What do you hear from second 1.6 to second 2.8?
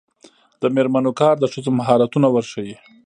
مهارتونه ورښيي.